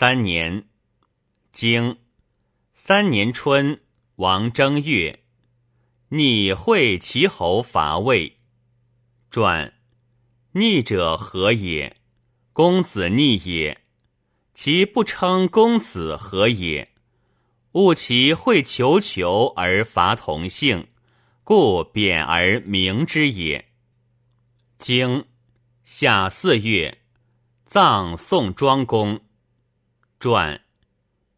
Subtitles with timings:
[0.00, 0.66] 三年，
[1.52, 1.98] 经
[2.72, 3.82] 三年春，
[4.14, 5.20] 王正月，
[6.08, 8.38] 逆会齐侯伐魏。
[9.30, 9.74] 传
[10.52, 11.98] 逆者何也？
[12.54, 13.82] 公子逆也。
[14.54, 16.94] 其不称公子何也？
[17.72, 20.88] 勿其会求求而伐同姓，
[21.44, 23.68] 故贬而名之也。
[24.78, 25.26] 经
[25.84, 27.02] 夏四月，
[27.66, 29.20] 葬宋庄公。
[30.20, 30.66] 传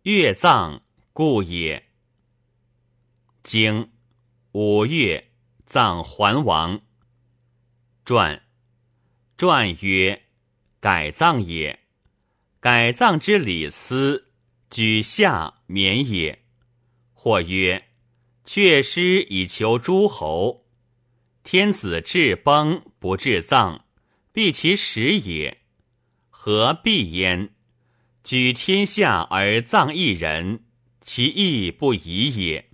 [0.03, 1.89] 月葬故也。
[3.45, 3.93] 经
[4.51, 5.31] 五月，
[5.65, 6.81] 葬桓王。
[8.05, 8.43] 传
[9.39, 10.25] 传曰：
[10.81, 11.79] 改葬也。
[12.59, 14.33] 改葬之礼司，
[14.69, 16.45] 举下免也。
[17.13, 17.85] 或曰：
[18.45, 20.67] 却师以求诸侯。
[21.45, 23.85] 天子至崩不至葬，
[24.33, 25.63] 必其时也。
[26.31, 27.55] 何必焉？
[28.25, 30.65] 举天下而葬一人，
[31.01, 32.71] 其义不宜也。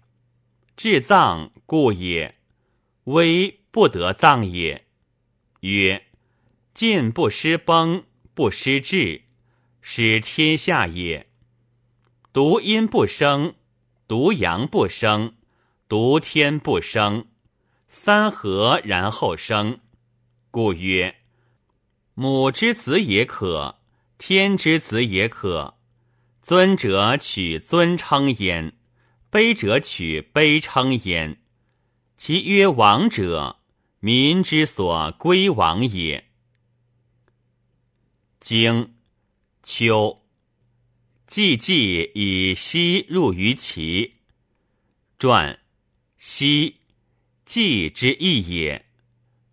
[0.76, 2.36] 至葬故也，
[3.04, 4.86] 危不得葬也。
[5.60, 6.06] 曰：
[6.74, 9.22] 晋不失崩，不失治，
[9.80, 11.26] 使天下也。
[12.32, 13.54] 独阴不生，
[14.06, 15.34] 独阳不生，
[15.88, 17.26] 独天不生。
[17.88, 19.80] 三合然后生，
[20.50, 21.16] 故曰：
[22.12, 23.77] 母之子也可，
[24.18, 25.78] 天之子也可。
[26.42, 28.72] 尊者取尊称焉，
[29.30, 31.40] 卑者取卑称焉。
[32.16, 33.60] 其曰王者，
[34.00, 36.28] 民之所归王也。
[38.40, 38.94] 经
[39.62, 40.22] 秋，
[41.26, 44.14] 季季以西入于齐。
[45.18, 45.60] 传
[46.16, 46.76] 西。
[47.44, 48.86] 季之义也。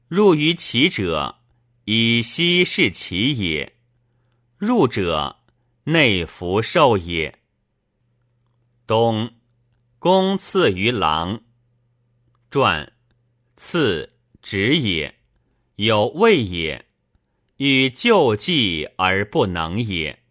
[0.07, 1.39] 入于其者，
[1.85, 3.74] 以息是其也。
[4.57, 5.37] 入者，
[5.83, 7.39] 内服受也。
[8.87, 9.33] 东，
[9.99, 11.41] 公赐于郎。
[12.49, 12.93] 传
[13.57, 15.19] 赐止也，
[15.75, 16.85] 有位也。
[17.57, 20.24] 与救济而不能也。